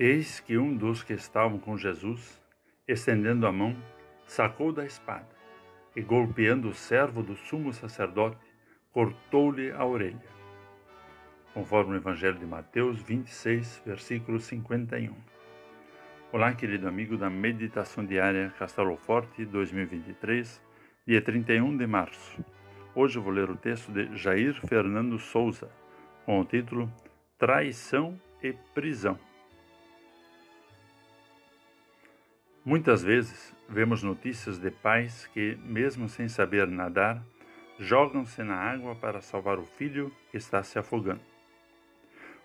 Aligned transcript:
Eis 0.00 0.38
que 0.38 0.56
um 0.56 0.76
dos 0.76 1.02
que 1.02 1.12
estavam 1.12 1.58
com 1.58 1.76
Jesus, 1.76 2.40
estendendo 2.86 3.48
a 3.48 3.52
mão, 3.52 3.76
sacou 4.28 4.72
da 4.72 4.84
espada 4.84 5.26
e, 5.96 6.00
golpeando 6.00 6.68
o 6.68 6.72
servo 6.72 7.20
do 7.20 7.34
sumo 7.34 7.72
sacerdote, 7.72 8.38
cortou-lhe 8.92 9.72
a 9.72 9.84
orelha. 9.84 10.22
Conforme 11.52 11.94
o 11.94 11.96
Evangelho 11.96 12.38
de 12.38 12.46
Mateus 12.46 13.02
26, 13.02 13.82
versículo 13.84 14.38
51. 14.38 15.16
Olá, 16.30 16.54
querido 16.54 16.86
amigo 16.86 17.16
da 17.16 17.28
Meditação 17.28 18.06
Diária 18.06 18.54
Castelo 18.56 18.96
Forte 18.96 19.44
2023, 19.44 20.62
dia 21.08 21.20
31 21.20 21.76
de 21.76 21.88
março. 21.88 22.44
Hoje 22.94 23.18
eu 23.18 23.22
vou 23.24 23.32
ler 23.32 23.50
o 23.50 23.56
texto 23.56 23.90
de 23.90 24.16
Jair 24.16 24.64
Fernando 24.64 25.18
Souza, 25.18 25.68
com 26.24 26.38
o 26.38 26.44
título 26.44 26.88
Traição 27.36 28.16
e 28.40 28.52
Prisão. 28.72 29.18
Muitas 32.64 33.02
vezes 33.02 33.54
vemos 33.68 34.02
notícias 34.02 34.58
de 34.58 34.70
pais 34.70 35.26
que, 35.28 35.56
mesmo 35.62 36.08
sem 36.08 36.28
saber 36.28 36.66
nadar, 36.66 37.22
jogam-se 37.78 38.42
na 38.42 38.56
água 38.56 38.94
para 38.96 39.20
salvar 39.20 39.58
o 39.58 39.64
filho 39.64 40.12
que 40.30 40.36
está 40.36 40.62
se 40.62 40.78
afogando. 40.78 41.22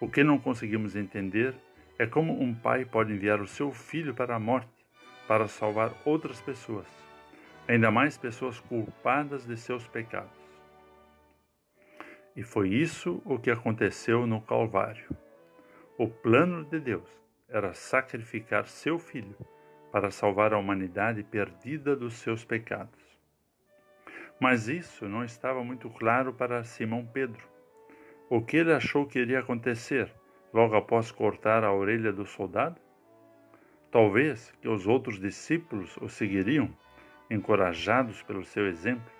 O 0.00 0.10
que 0.10 0.24
não 0.24 0.38
conseguimos 0.38 0.96
entender 0.96 1.54
é 1.98 2.06
como 2.06 2.42
um 2.42 2.52
pai 2.52 2.84
pode 2.84 3.12
enviar 3.12 3.40
o 3.40 3.46
seu 3.46 3.70
filho 3.70 4.12
para 4.12 4.34
a 4.34 4.40
morte 4.40 4.68
para 5.28 5.46
salvar 5.46 5.94
outras 6.04 6.40
pessoas, 6.40 6.88
ainda 7.68 7.90
mais 7.90 8.18
pessoas 8.18 8.58
culpadas 8.58 9.46
de 9.46 9.56
seus 9.56 9.86
pecados. 9.86 10.32
E 12.34 12.42
foi 12.42 12.70
isso 12.70 13.22
o 13.24 13.38
que 13.38 13.50
aconteceu 13.50 14.26
no 14.26 14.40
Calvário. 14.40 15.08
O 15.96 16.08
plano 16.08 16.64
de 16.64 16.80
Deus 16.80 17.08
era 17.48 17.72
sacrificar 17.74 18.66
seu 18.66 18.98
filho 18.98 19.36
para 19.90 20.10
salvar 20.10 20.52
a 20.52 20.58
humanidade 20.58 21.22
perdida 21.22 21.96
dos 21.96 22.14
seus 22.14 22.44
pecados. 22.44 23.00
Mas 24.40 24.68
isso 24.68 25.08
não 25.08 25.24
estava 25.24 25.62
muito 25.62 25.90
claro 25.90 26.32
para 26.32 26.64
Simão 26.64 27.04
Pedro. 27.04 27.46
O 28.28 28.40
que 28.40 28.56
ele 28.56 28.72
achou 28.72 29.06
que 29.06 29.18
iria 29.18 29.40
acontecer 29.40 30.10
logo 30.52 30.74
após 30.76 31.10
cortar 31.10 31.64
a 31.64 31.72
orelha 31.72 32.12
do 32.12 32.24
soldado? 32.24 32.80
Talvez 33.90 34.54
que 34.62 34.68
os 34.68 34.86
outros 34.86 35.18
discípulos 35.18 35.96
o 35.96 36.08
seguiriam, 36.08 36.70
encorajados 37.28 38.22
pelo 38.22 38.44
seu 38.44 38.66
exemplo, 38.66 39.10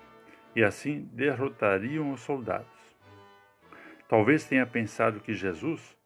e 0.55 0.63
assim 0.63 1.09
derrotariam 1.13 2.13
os 2.13 2.21
soldados. 2.21 2.67
Talvez 4.09 4.45
tenha 4.45 4.67
pensado 4.67 5.21
que 5.21 5.35
Jesus, 5.35 5.97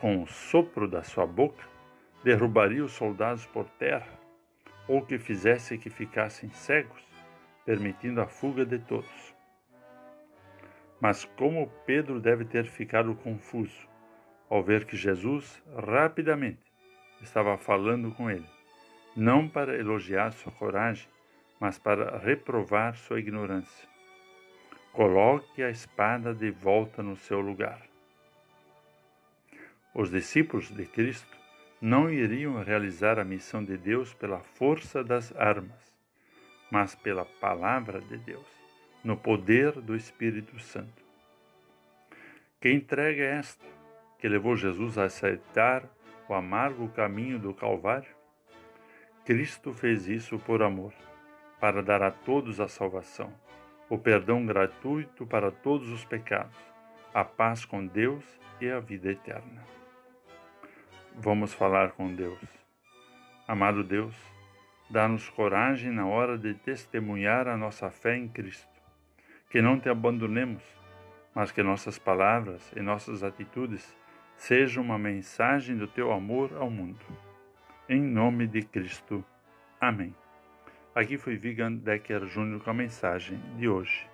com 0.00 0.22
o 0.22 0.26
sopro 0.26 0.88
da 0.88 1.02
sua 1.02 1.26
boca, 1.26 1.64
derrubaria 2.24 2.82
os 2.82 2.92
soldados 2.92 3.44
por 3.44 3.68
terra, 3.78 4.18
ou 4.88 5.04
que 5.04 5.18
fizesse 5.18 5.76
que 5.76 5.90
ficassem 5.90 6.48
cegos, 6.50 7.06
permitindo 7.66 8.20
a 8.20 8.26
fuga 8.26 8.64
de 8.64 8.78
todos. 8.78 9.34
Mas 10.98 11.26
como 11.36 11.70
Pedro 11.84 12.18
deve 12.18 12.46
ter 12.46 12.64
ficado 12.64 13.14
confuso 13.14 13.86
ao 14.48 14.62
ver 14.62 14.86
que 14.86 14.96
Jesus 14.96 15.62
rapidamente 15.76 16.64
estava 17.20 17.58
falando 17.58 18.10
com 18.12 18.30
ele, 18.30 18.48
não 19.14 19.46
para 19.46 19.76
elogiar 19.78 20.32
sua 20.32 20.52
coragem, 20.52 21.08
mas 21.60 21.78
para 21.78 22.18
reprovar 22.18 22.96
sua 22.96 23.18
ignorância. 23.18 23.88
Coloque 24.92 25.62
a 25.62 25.70
espada 25.70 26.34
de 26.34 26.50
volta 26.50 27.02
no 27.02 27.16
seu 27.16 27.40
lugar. 27.40 27.82
Os 29.94 30.10
discípulos 30.10 30.70
de 30.70 30.86
Cristo 30.86 31.43
não 31.80 32.08
iriam 32.10 32.62
realizar 32.62 33.18
a 33.18 33.24
missão 33.24 33.64
de 33.64 33.76
Deus 33.76 34.14
pela 34.14 34.40
força 34.40 35.02
das 35.02 35.34
armas, 35.36 35.92
mas 36.70 36.94
pela 36.94 37.24
palavra 37.24 38.00
de 38.00 38.16
Deus, 38.16 38.46
no 39.02 39.16
poder 39.16 39.72
do 39.72 39.94
Espírito 39.94 40.58
Santo. 40.60 41.04
Que 42.60 42.70
entrega 42.72 43.22
é 43.22 43.38
esta 43.38 43.66
que 44.18 44.28
levou 44.28 44.56
Jesus 44.56 44.96
a 44.96 45.04
aceitar 45.04 45.84
o 46.28 46.34
amargo 46.34 46.88
caminho 46.88 47.38
do 47.38 47.52
Calvário? 47.52 48.14
Cristo 49.24 49.74
fez 49.74 50.08
isso 50.08 50.38
por 50.38 50.62
amor, 50.62 50.92
para 51.60 51.82
dar 51.82 52.02
a 52.02 52.10
todos 52.10 52.60
a 52.60 52.68
salvação, 52.68 53.32
o 53.88 53.98
perdão 53.98 54.46
gratuito 54.46 55.26
para 55.26 55.50
todos 55.50 55.90
os 55.90 56.04
pecados, 56.04 56.56
a 57.12 57.24
paz 57.24 57.64
com 57.64 57.86
Deus 57.86 58.24
e 58.60 58.70
a 58.70 58.80
vida 58.80 59.10
eterna 59.10 59.83
vamos 61.14 61.54
falar 61.54 61.92
com 61.92 62.14
Deus. 62.14 62.40
Amado 63.46 63.84
Deus, 63.84 64.14
dá-nos 64.90 65.28
coragem 65.28 65.90
na 65.90 66.06
hora 66.06 66.36
de 66.36 66.54
testemunhar 66.54 67.46
a 67.46 67.56
nossa 67.56 67.90
fé 67.90 68.16
em 68.16 68.28
Cristo. 68.28 68.68
Que 69.50 69.62
não 69.62 69.78
te 69.78 69.88
abandonemos, 69.88 70.62
mas 71.34 71.52
que 71.52 71.62
nossas 71.62 71.98
palavras 71.98 72.72
e 72.74 72.80
nossas 72.80 73.22
atitudes 73.22 73.96
sejam 74.36 74.82
uma 74.82 74.98
mensagem 74.98 75.76
do 75.76 75.86
teu 75.86 76.12
amor 76.12 76.52
ao 76.56 76.70
mundo. 76.70 77.04
Em 77.88 78.00
nome 78.00 78.46
de 78.46 78.62
Cristo. 78.62 79.24
Amém. 79.80 80.14
Aqui 80.94 81.18
foi 81.18 81.36
Vigan 81.36 81.72
Decker 81.72 82.26
Júnior 82.26 82.62
com 82.62 82.70
a 82.70 82.74
mensagem 82.74 83.38
de 83.56 83.68
hoje. 83.68 84.13